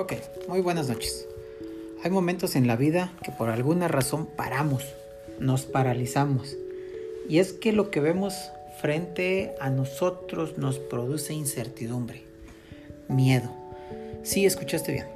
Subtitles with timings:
[0.00, 0.14] Ok,
[0.48, 1.28] muy buenas noches.
[2.02, 4.82] Hay momentos en la vida que por alguna razón paramos,
[5.38, 6.56] nos paralizamos.
[7.28, 8.32] Y es que lo que vemos
[8.80, 12.22] frente a nosotros nos produce incertidumbre,
[13.08, 13.50] miedo.
[14.22, 15.06] Sí, escuchaste bien.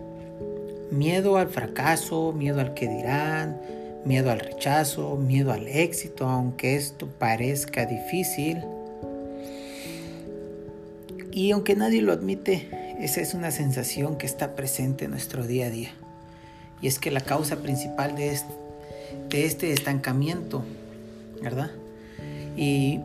[0.91, 3.59] Miedo al fracaso, miedo al que dirán,
[4.05, 8.59] miedo al rechazo, miedo al éxito, aunque esto parezca difícil.
[11.33, 15.67] Y aunque nadie lo admite, esa es una sensación que está presente en nuestro día
[15.67, 15.91] a día.
[16.81, 18.39] Y es que la causa principal de
[19.31, 20.65] este, estancamiento,
[21.43, 21.71] ¿verdad?
[22.57, 23.01] Y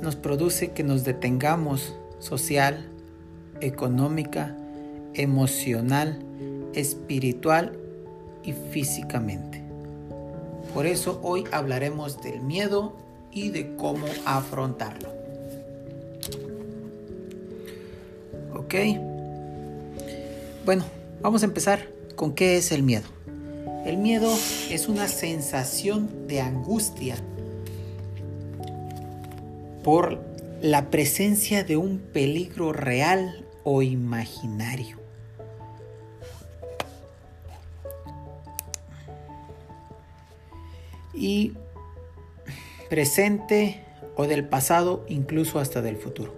[0.00, 2.86] nos produce que nos detengamos social,
[3.60, 4.56] económica,
[5.14, 6.18] emocional,
[6.74, 7.72] espiritual
[8.44, 9.62] y físicamente.
[10.72, 12.96] Por eso hoy hablaremos del miedo
[13.32, 15.10] y de cómo afrontarlo.
[18.54, 18.74] ¿Ok?
[20.66, 20.84] Bueno,
[21.22, 21.86] vamos a empezar
[22.16, 23.06] con qué es el miedo.
[23.84, 24.28] El miedo
[24.68, 27.14] es una sensación de angustia
[29.84, 30.18] por
[30.60, 34.98] la presencia de un peligro real o imaginario.
[41.14, 41.52] Y
[42.90, 43.84] presente
[44.16, 46.34] o del pasado, incluso hasta del futuro.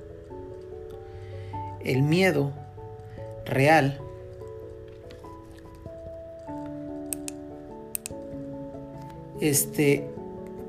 [1.83, 2.53] El miedo
[3.47, 4.03] real
[9.41, 10.09] este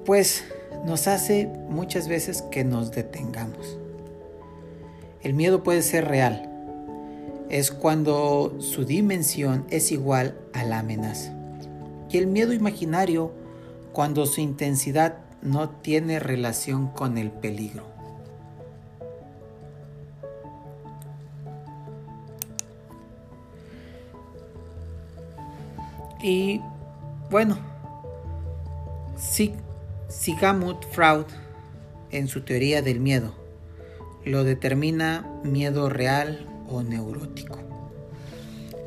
[0.05, 0.43] pues
[0.85, 3.77] nos hace muchas veces que nos detengamos.
[5.21, 6.49] El miedo puede ser real.
[7.49, 11.33] Es cuando su dimensión es igual a la amenaza.
[12.09, 13.31] Y el miedo imaginario
[13.91, 17.83] cuando su intensidad no tiene relación con el peligro.
[26.21, 26.61] Y
[27.29, 27.57] bueno,
[30.07, 31.25] Sigamut Freud,
[32.09, 33.35] en su teoría del miedo,
[34.23, 37.59] lo determina miedo real o neurótico.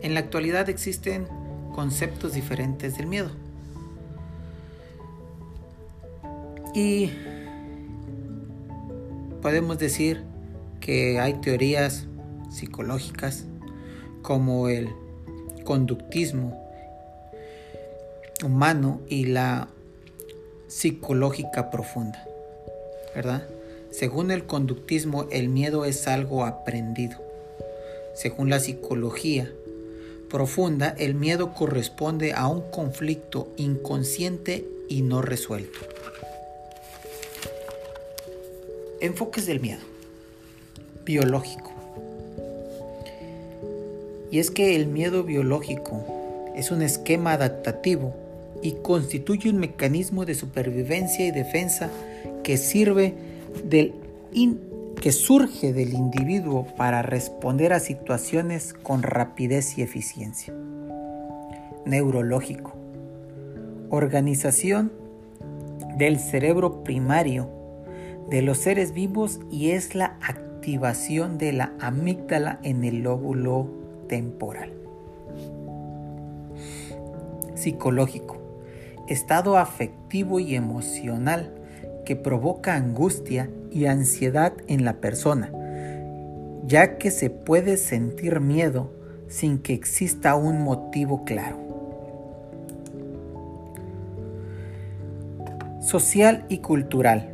[0.00, 1.26] En la actualidad existen
[1.74, 3.30] conceptos diferentes del miedo.
[6.74, 7.10] Y
[9.42, 10.24] podemos decir
[10.80, 12.06] que hay teorías
[12.50, 13.44] psicológicas
[14.22, 14.88] como el
[15.64, 16.58] conductismo
[18.42, 19.68] humano y la
[20.72, 22.26] psicológica profunda,
[23.14, 23.46] ¿verdad?
[23.90, 27.18] Según el conductismo, el miedo es algo aprendido.
[28.14, 29.52] Según la psicología
[30.30, 35.78] profunda, el miedo corresponde a un conflicto inconsciente y no resuelto.
[39.00, 39.82] Enfoques del miedo.
[41.04, 41.70] Biológico.
[44.30, 46.02] Y es que el miedo biológico
[46.56, 48.21] es un esquema adaptativo
[48.62, 51.90] y constituye un mecanismo de supervivencia y defensa
[52.42, 53.14] que sirve
[53.64, 53.94] del
[55.00, 60.54] que surge del individuo para responder a situaciones con rapidez y eficiencia.
[61.84, 62.72] Neurológico.
[63.90, 64.92] Organización
[65.98, 67.50] del cerebro primario
[68.30, 73.68] de los seres vivos y es la activación de la amígdala en el lóbulo
[74.06, 74.72] temporal.
[77.56, 78.41] Psicológico
[79.12, 81.54] estado afectivo y emocional
[82.04, 85.50] que provoca angustia y ansiedad en la persona,
[86.66, 88.90] ya que se puede sentir miedo
[89.28, 91.58] sin que exista un motivo claro.
[95.80, 97.28] Social y cultural.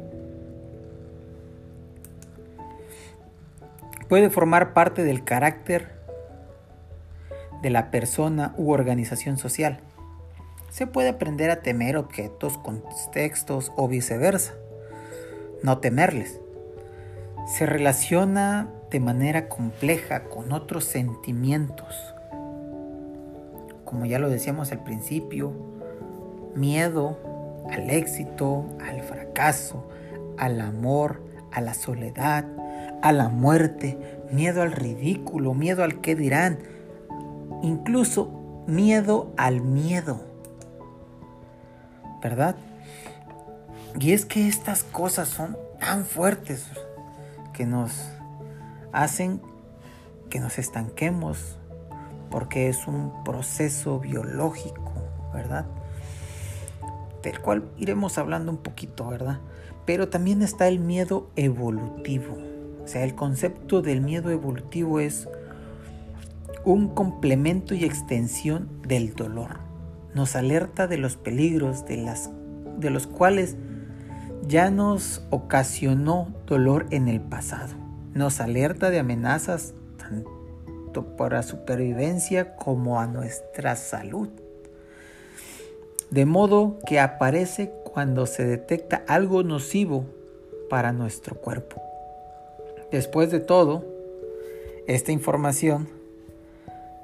[4.08, 5.98] Puede formar parte del carácter
[7.62, 9.80] de la persona u organización social
[10.78, 14.54] se puede aprender a temer objetos, contextos o viceversa.
[15.60, 16.40] No temerles.
[17.48, 22.14] Se relaciona de manera compleja con otros sentimientos.
[23.84, 25.52] Como ya lo decíamos al principio,
[26.54, 27.18] miedo
[27.72, 29.84] al éxito, al fracaso,
[30.36, 31.20] al amor,
[31.50, 32.44] a la soledad,
[33.02, 33.98] a la muerte,
[34.30, 36.60] miedo al ridículo, miedo al qué dirán,
[37.64, 38.30] incluso
[38.68, 40.27] miedo al miedo.
[42.22, 42.56] ¿Verdad?
[43.98, 46.66] Y es que estas cosas son tan fuertes
[47.52, 47.92] que nos
[48.92, 49.40] hacen
[50.30, 51.58] que nos estanquemos
[52.30, 54.92] porque es un proceso biológico,
[55.32, 55.66] ¿verdad?
[57.22, 59.40] Del cual iremos hablando un poquito, ¿verdad?
[59.86, 62.36] Pero también está el miedo evolutivo.
[62.84, 65.28] O sea, el concepto del miedo evolutivo es
[66.64, 69.67] un complemento y extensión del dolor.
[70.14, 72.12] Nos alerta de los peligros de,
[72.78, 73.56] de los cuales
[74.46, 77.74] ya nos ocasionó dolor en el pasado.
[78.14, 84.28] Nos alerta de amenazas tanto para supervivencia como a nuestra salud.
[86.10, 90.06] De modo que aparece cuando se detecta algo nocivo
[90.70, 91.82] para nuestro cuerpo.
[92.90, 93.84] Después de todo,
[94.86, 95.88] esta información,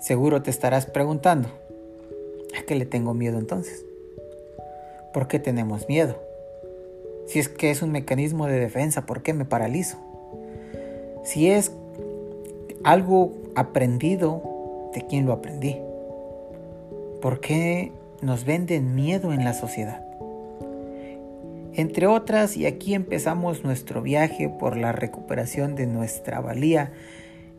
[0.00, 1.63] seguro te estarás preguntando, ¿a
[2.64, 3.84] qué le tengo miedo entonces?
[5.12, 6.20] ¿Por qué tenemos miedo?
[7.26, 9.99] Si es que es un mecanismo de defensa, ¿por qué me paralizo?
[11.25, 11.72] Si es
[12.82, 15.78] algo aprendido, ¿de quién lo aprendí?
[17.22, 20.05] ¿Por qué nos venden miedo en la sociedad?
[21.72, 26.93] Entre otras, y aquí empezamos nuestro viaje por la recuperación de nuestra valía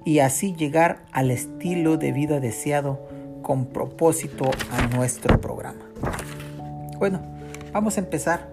[0.05, 2.99] y así llegar al estilo de vida deseado
[3.45, 5.85] con propósito a nuestro programa.
[6.97, 7.21] Bueno,
[7.71, 8.49] vamos a empezar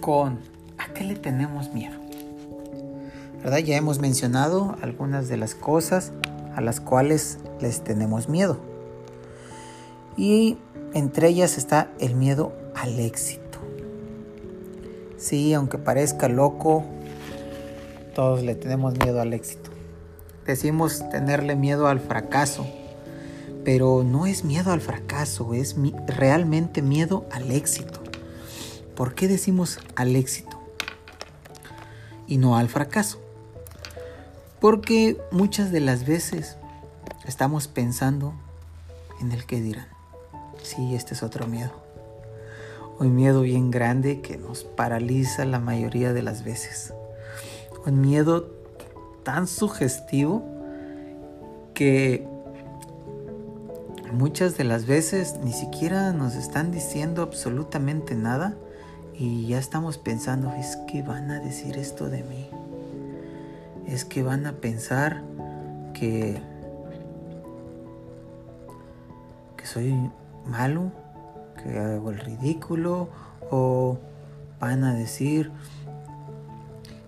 [0.00, 0.40] con
[0.76, 1.94] ¿a qué le tenemos miedo?
[3.40, 3.58] ¿Verdad?
[3.58, 6.10] Ya hemos mencionado algunas de las cosas
[6.56, 8.58] a las cuales les tenemos miedo.
[10.16, 10.58] Y
[10.92, 13.60] entre ellas está el miedo al éxito.
[15.16, 16.84] Sí, aunque parezca loco,
[18.16, 19.70] todos le tenemos miedo al éxito.
[20.44, 22.66] Decimos tenerle miedo al fracaso,
[23.64, 25.76] pero no es miedo al fracaso, es
[26.06, 28.02] realmente miedo al éxito.
[28.96, 30.60] ¿Por qué decimos al éxito
[32.26, 33.20] y no al fracaso?
[34.60, 36.56] Porque muchas de las veces
[37.26, 38.34] estamos pensando
[39.20, 39.88] en el que dirán.
[40.62, 41.72] Sí, este es otro miedo.
[42.98, 46.94] Un miedo bien grande que nos paraliza la mayoría de las veces.
[47.86, 48.50] Un miedo
[49.24, 50.44] tan sugestivo
[51.74, 52.28] que
[54.12, 58.54] muchas de las veces ni siquiera nos están diciendo absolutamente nada
[59.14, 62.48] y ya estamos pensando, es que van a decir esto de mí.
[63.86, 65.22] Es que van a pensar
[65.92, 66.40] que,
[69.56, 69.94] que soy
[70.46, 70.92] malo,
[71.62, 73.08] que hago el ridículo
[73.50, 73.98] o
[74.60, 75.50] van a decir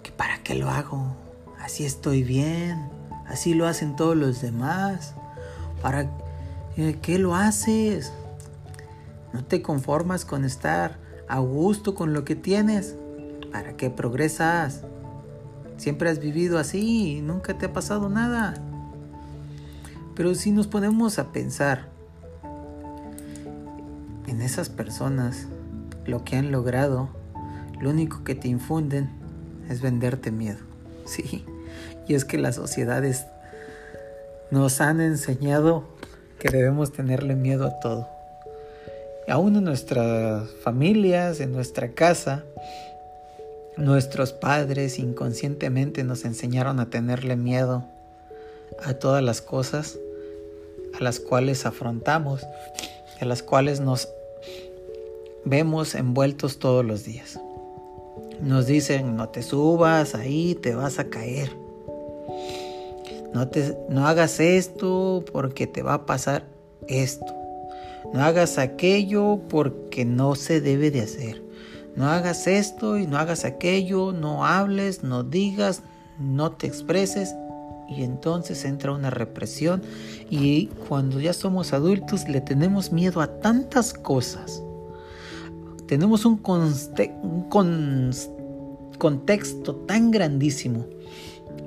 [0.03, 1.17] que para qué lo hago,
[1.61, 2.89] así estoy bien,
[3.27, 5.15] así lo hacen todos los demás,
[5.81, 6.09] para
[6.75, 8.13] qué lo haces,
[9.33, 10.99] no te conformas con estar
[11.29, 12.97] a gusto con lo que tienes.
[13.53, 14.83] ¿Para qué progresas?
[15.77, 18.55] Siempre has vivido así nunca te ha pasado nada.
[20.15, 21.89] Pero si nos ponemos a pensar
[24.27, 25.47] en esas personas,
[26.07, 27.09] lo que han logrado,
[27.81, 29.11] lo único que te infunden
[29.69, 30.59] es venderte miedo.
[31.07, 31.45] Sí,
[32.09, 33.27] y es que las sociedades
[34.51, 35.85] nos han enseñado
[36.45, 38.07] que debemos tenerle miedo a todo
[39.29, 42.45] aún en nuestras familias, en nuestra casa,
[43.77, 47.85] nuestros padres inconscientemente nos enseñaron a tenerle miedo
[48.85, 49.99] a todas las cosas
[50.95, 52.47] a las cuales afrontamos,
[53.21, 54.09] a las cuales nos
[55.45, 57.41] vemos envueltos todos los días.
[58.41, 61.64] Nos dicen, no te subas ahí, te vas a caer.
[63.35, 66.47] No, te, no hagas esto porque te va a pasar
[66.87, 67.35] esto.
[68.13, 71.43] No hagas aquello porque no se debe de hacer.
[71.97, 75.83] No hagas esto y no hagas aquello, no hables, no digas,
[76.21, 77.35] no te expreses.
[77.89, 79.83] Y entonces entra una represión
[80.31, 84.63] y cuando ya somos adultos le tenemos miedo a tantas cosas.
[85.89, 88.11] Tenemos un, un
[88.99, 90.87] contexto tan grandísimo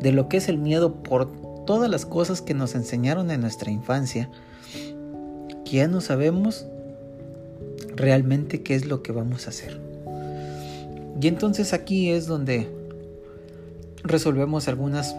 [0.01, 3.69] de lo que es el miedo por todas las cosas que nos enseñaron en nuestra
[3.69, 4.31] infancia
[5.63, 6.65] que ya no sabemos
[7.95, 9.79] realmente qué es lo que vamos a hacer.
[11.21, 12.69] Y entonces aquí es donde
[14.03, 15.15] resolvemos algunas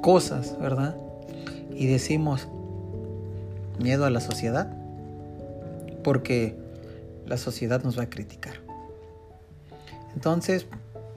[0.00, 0.96] cosas, ¿verdad?
[1.74, 2.46] Y decimos,
[3.82, 4.72] miedo a la sociedad,
[6.04, 6.56] porque
[7.26, 8.54] la sociedad nos va a criticar.
[10.14, 10.66] Entonces,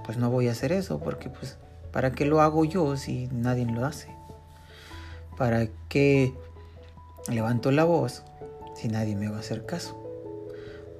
[0.04, 1.58] pues no voy a hacer eso, porque pues,
[1.92, 4.23] ¿para qué lo hago yo si nadie lo hace?
[5.38, 6.34] ¿Para qué
[7.28, 8.24] levanto la voz
[8.76, 10.00] si nadie me va a hacer caso?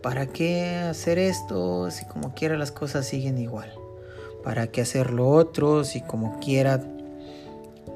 [0.02, 3.72] ¿Para qué hacer esto si como quiera las cosas siguen igual?
[4.44, 6.82] ¿Para qué hacer lo otro si como quiera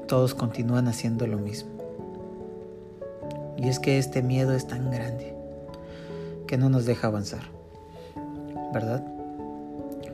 [0.06, 1.70] todos continúan haciendo lo mismo?
[3.58, 5.34] Y es que este miedo es tan grande
[6.46, 7.42] que no nos deja avanzar,
[8.72, 9.04] ¿verdad?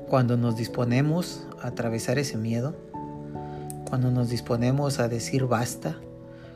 [0.09, 2.75] Cuando nos disponemos a atravesar ese miedo,
[3.89, 5.97] cuando nos disponemos a decir basta,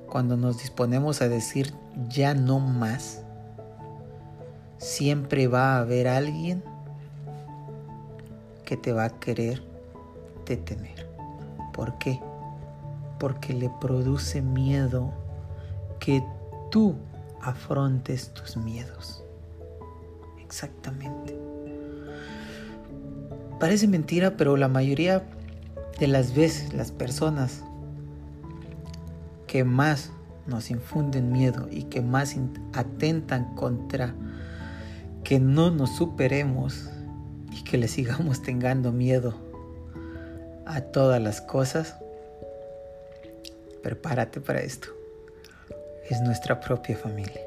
[0.08, 1.72] cuando nos disponemos a decir
[2.08, 3.22] ya no más,
[4.78, 6.62] siempre va a haber alguien
[8.64, 9.62] que te va a querer
[10.46, 11.08] detener.
[11.72, 12.20] ¿Por qué?
[13.18, 15.12] Porque le produce miedo
[16.00, 16.22] que
[16.70, 16.94] tú
[17.40, 19.22] afrontes tus miedos.
[20.42, 21.36] Exactamente.
[23.60, 25.24] Parece mentira, pero la mayoría
[25.98, 27.64] de las veces las personas
[29.48, 30.12] que más
[30.46, 32.36] nos infunden miedo y que más
[32.72, 34.14] atentan contra
[35.24, 36.88] que no nos superemos
[37.52, 39.34] y que le sigamos teniendo miedo
[40.64, 41.96] a todas las cosas,
[43.82, 44.88] prepárate para esto.
[46.08, 47.42] Es nuestra propia familia,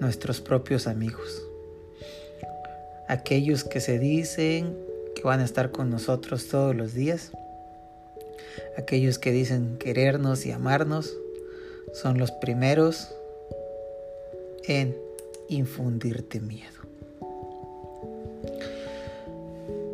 [0.00, 1.42] nuestros propios amigos,
[3.08, 4.76] aquellos que se dicen
[5.14, 7.32] que van a estar con nosotros todos los días,
[8.76, 11.16] aquellos que dicen querernos y amarnos,
[11.92, 13.08] son los primeros
[14.66, 14.96] en
[15.48, 16.66] infundirte miedo.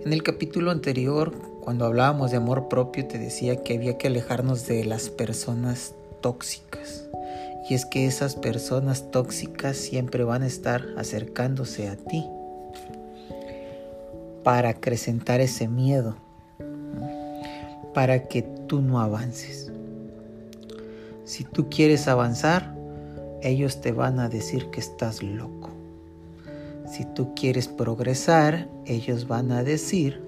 [0.05, 4.67] En el capítulo anterior, cuando hablábamos de amor propio, te decía que había que alejarnos
[4.67, 7.05] de las personas tóxicas.
[7.69, 12.27] Y es que esas personas tóxicas siempre van a estar acercándose a ti
[14.43, 16.17] para acrecentar ese miedo,
[17.95, 18.43] para que
[18.73, 19.71] tú no avances.
[21.27, 22.75] Si tú quieres avanzar,
[23.43, 25.69] ellos te van a decir que estás loco.
[26.91, 30.23] Si tú quieres progresar, ellos van a decir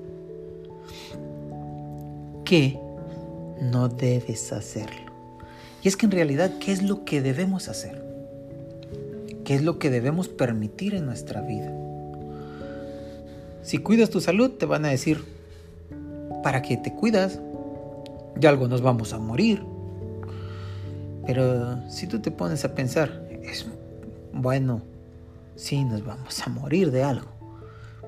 [2.45, 2.79] que
[3.63, 5.11] no debes hacerlo.
[5.83, 8.05] Y es que en realidad, ¿qué es lo que debemos hacer?
[9.47, 11.73] ¿Qué es lo que debemos permitir en nuestra vida?
[13.63, 15.25] Si cuidas tu salud, te van a decir,
[16.43, 17.41] ¿para qué te cuidas?
[18.37, 19.65] De algo nos vamos a morir.
[21.27, 23.67] Pero si tú te pones a pensar, es
[24.33, 24.83] bueno,
[25.57, 27.29] sí nos vamos a morir de algo.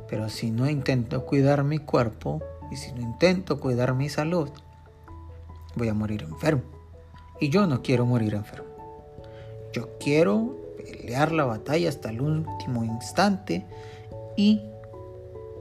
[0.08, 4.50] Pero si no intento cuidar mi cuerpo y si no intento cuidar mi salud,
[5.74, 6.62] voy a morir enfermo.
[7.40, 8.66] Y yo no quiero morir enfermo.
[9.72, 13.66] Yo quiero pelear la batalla hasta el último instante
[14.36, 14.62] y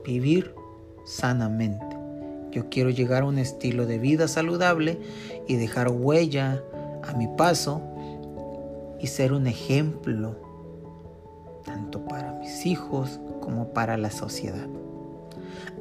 [0.06, 0.54] vivir
[1.06, 1.95] sanamente.
[2.56, 4.98] Yo quiero llegar a un estilo de vida saludable
[5.46, 6.64] y dejar huella
[7.04, 7.82] a mi paso
[8.98, 10.40] y ser un ejemplo
[11.66, 14.70] tanto para mis hijos como para la sociedad.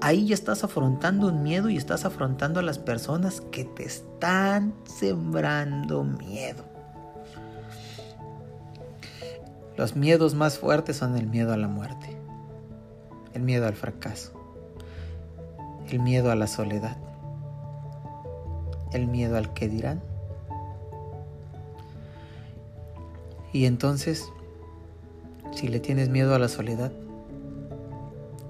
[0.00, 4.74] Ahí ya estás afrontando un miedo y estás afrontando a las personas que te están
[4.82, 6.64] sembrando miedo.
[9.76, 12.16] Los miedos más fuertes son el miedo a la muerte,
[13.32, 14.43] el miedo al fracaso,
[15.90, 16.96] el miedo a la soledad,
[18.92, 20.00] el miedo al que dirán
[23.54, 24.32] Y entonces,
[25.52, 26.90] si le tienes miedo a la soledad,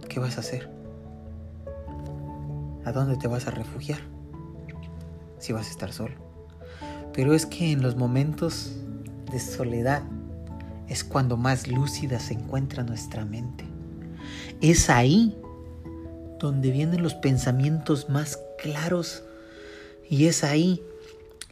[0.09, 0.71] ¿qué vas a hacer?
[2.87, 3.99] ¿A dónde te vas a refugiar?
[5.39, 6.15] Si vas a estar solo.
[7.13, 8.77] Pero es que en los momentos
[9.31, 10.03] de soledad
[10.89, 13.67] es cuando más lúcida se encuentra nuestra mente.
[14.63, 15.37] Es ahí
[16.39, 19.23] donde vienen los pensamientos más claros
[20.09, 20.83] y es ahí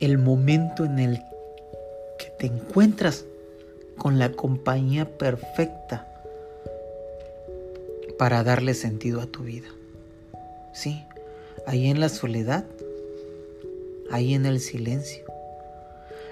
[0.00, 1.22] el momento en el
[2.18, 3.24] que te encuentras
[3.96, 6.08] con la compañía perfecta
[8.18, 9.68] para darle sentido a tu vida.
[10.72, 11.04] Sí,
[11.66, 12.64] ahí en la soledad,
[14.10, 15.24] ahí en el silencio,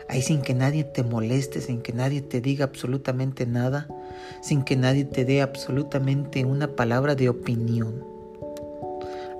[0.08, 3.86] ahí sin que nadie te moleste, sin que nadie te diga absolutamente nada,
[4.42, 8.09] sin que nadie te dé absolutamente una palabra de opinión.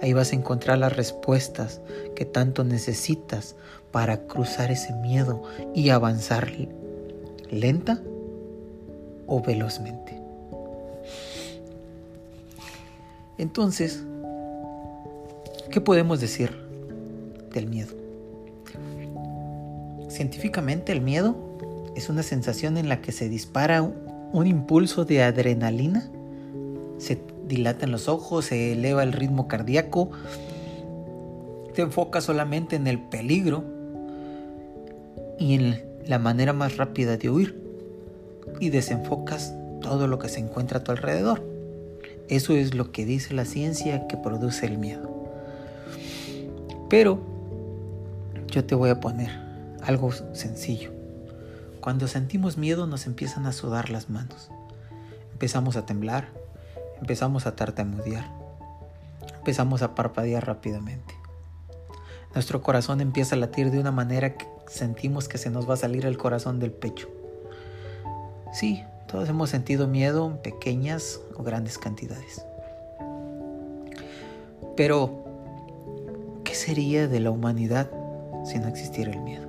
[0.02, 1.80] Ahí vas a encontrar las respuestas
[2.16, 3.56] que tanto necesitas
[3.90, 5.42] para cruzar ese miedo
[5.74, 6.50] y avanzar
[7.50, 8.00] lenta
[9.26, 10.20] o velozmente.
[13.38, 14.02] Entonces,
[15.70, 16.50] ¿qué podemos decir
[17.52, 17.94] del miedo?
[20.08, 21.36] Científicamente el miedo
[21.96, 26.10] es una sensación en la que se dispara un impulso de adrenalina,
[26.98, 27.16] se
[27.50, 30.10] dilatan los ojos, se eleva el ritmo cardíaco,
[31.74, 33.64] te enfoca solamente en el peligro
[35.38, 37.62] y en la manera más rápida de huir
[38.58, 39.52] y desenfocas
[39.82, 41.42] todo lo que se encuentra a tu alrededor.
[42.28, 45.10] Eso es lo que dice la ciencia que produce el miedo.
[46.88, 47.20] Pero
[48.48, 49.30] yo te voy a poner
[49.82, 50.92] algo sencillo.
[51.80, 54.50] Cuando sentimos miedo nos empiezan a sudar las manos.
[55.32, 56.28] Empezamos a temblar,
[57.00, 58.30] empezamos a tartamudear,
[59.38, 61.14] empezamos a parpadear rápidamente.
[62.34, 65.78] Nuestro corazón empieza a latir de una manera que sentimos que se nos va a
[65.78, 67.08] salir el corazón del pecho.
[68.52, 72.44] Sí, todos hemos sentido miedo en pequeñas o grandes cantidades.
[74.76, 75.24] Pero,
[76.44, 77.90] ¿qué sería de la humanidad
[78.44, 79.48] si no existiera el miedo?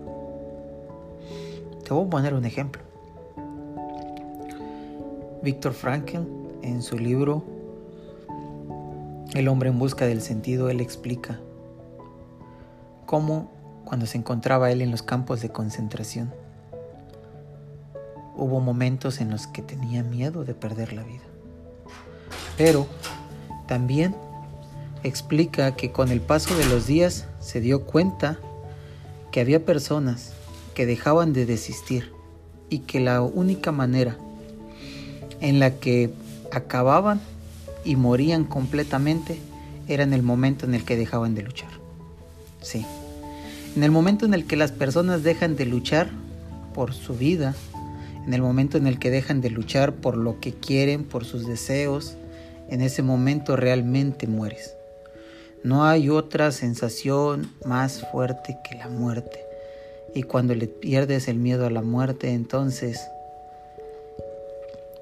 [1.84, 2.82] Te voy a poner un ejemplo.
[5.44, 6.20] Víctor Frankl,
[6.62, 7.44] en su libro
[9.34, 11.40] El hombre en busca del sentido, él explica
[13.06, 13.52] cómo
[13.86, 16.34] cuando se encontraba él en los campos de concentración,
[18.36, 21.24] hubo momentos en los que tenía miedo de perder la vida.
[22.58, 22.88] Pero
[23.68, 24.16] también
[25.04, 28.40] explica que con el paso de los días se dio cuenta
[29.32, 30.34] que había personas
[30.74, 32.14] que dejaban de desistir
[32.70, 34.18] y que la única manera
[35.42, 36.14] en la que
[36.52, 37.20] acababan
[37.84, 39.40] y morían completamente
[39.88, 41.70] era en el momento en el que dejaban de luchar.
[42.62, 42.86] Sí.
[43.76, 46.10] En el momento en el que las personas dejan de luchar
[46.74, 47.56] por su vida,
[48.26, 51.48] en el momento en el que dejan de luchar por lo que quieren, por sus
[51.48, 52.18] deseos,
[52.70, 54.76] en ese momento realmente mueres.
[55.64, 59.40] No hay otra sensación más fuerte que la muerte.
[60.14, 63.02] Y cuando le pierdes el miedo a la muerte, entonces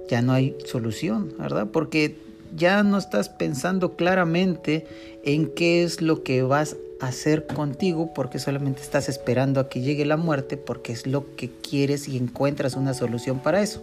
[0.09, 1.67] ya no hay solución, ¿verdad?
[1.71, 2.17] Porque
[2.55, 4.87] ya no estás pensando claramente
[5.23, 9.81] en qué es lo que vas a hacer contigo porque solamente estás esperando a que
[9.81, 13.81] llegue la muerte porque es lo que quieres y encuentras una solución para eso.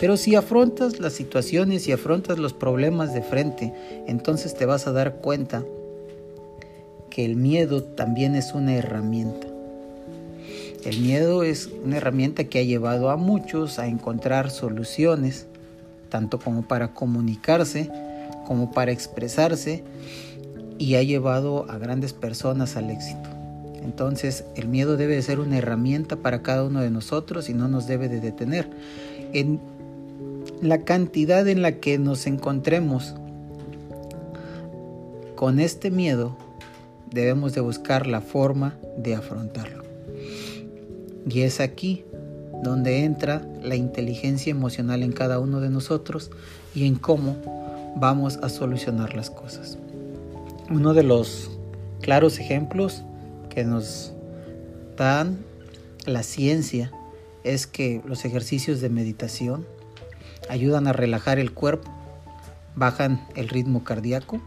[0.00, 3.72] Pero si afrontas las situaciones y afrontas los problemas de frente,
[4.06, 5.62] entonces te vas a dar cuenta
[7.10, 9.51] que el miedo también es una herramienta.
[10.84, 15.46] El miedo es una herramienta que ha llevado a muchos a encontrar soluciones,
[16.08, 17.88] tanto como para comunicarse,
[18.46, 19.84] como para expresarse,
[20.78, 23.28] y ha llevado a grandes personas al éxito.
[23.84, 27.68] Entonces el miedo debe de ser una herramienta para cada uno de nosotros y no
[27.68, 28.68] nos debe de detener.
[29.32, 29.60] En
[30.60, 33.14] la cantidad en la que nos encontremos
[35.36, 36.36] con este miedo,
[37.10, 39.81] debemos de buscar la forma de afrontarlo.
[41.28, 42.04] Y es aquí
[42.62, 46.30] donde entra la inteligencia emocional en cada uno de nosotros
[46.74, 47.36] y en cómo
[47.96, 49.78] vamos a solucionar las cosas.
[50.70, 51.50] Uno de los
[52.00, 53.02] claros ejemplos
[53.50, 54.12] que nos
[54.96, 55.38] dan
[56.06, 56.92] la ciencia
[57.44, 59.66] es que los ejercicios de meditación
[60.48, 61.90] ayudan a relajar el cuerpo,
[62.76, 64.40] bajan el ritmo cardíaco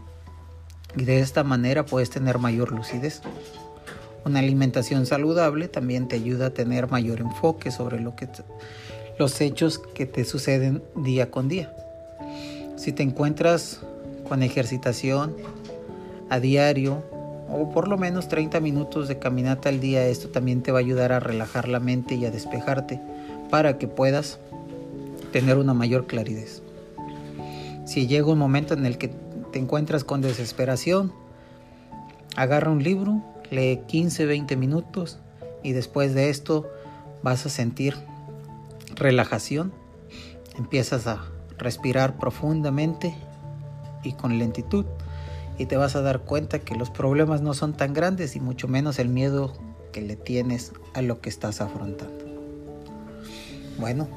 [0.96, 3.20] y de esta manera puedes tener mayor lucidez.
[4.26, 8.26] Una alimentación saludable también te ayuda a tener mayor enfoque sobre lo que
[9.20, 11.72] los hechos que te suceden día con día.
[12.74, 13.82] Si te encuentras
[14.28, 15.36] con ejercitación
[16.28, 17.04] a diario
[17.48, 20.80] o por lo menos 30 minutos de caminata al día, esto también te va a
[20.80, 23.00] ayudar a relajar la mente y a despejarte
[23.48, 24.40] para que puedas
[25.30, 26.48] tener una mayor claridad.
[27.84, 29.06] Si llega un momento en el que
[29.52, 31.12] te encuentras con desesperación,
[32.34, 35.18] agarra un libro, lee 15, 20 minutos
[35.62, 36.66] y después de esto
[37.22, 37.94] vas a sentir
[38.94, 39.72] relajación.
[40.56, 41.24] Empiezas a
[41.58, 43.14] respirar profundamente
[44.02, 44.86] y con lentitud
[45.58, 48.68] y te vas a dar cuenta que los problemas no son tan grandes y mucho
[48.68, 49.52] menos el miedo
[49.92, 52.24] que le tienes a lo que estás afrontando.
[53.78, 54.08] Bueno,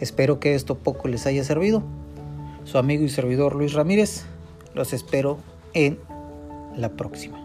[0.00, 1.82] espero que esto poco les haya servido
[2.64, 4.24] su amigo y servidor Luis Ramírez.
[4.74, 5.38] Los espero
[5.74, 5.98] en
[6.76, 7.43] la próxima.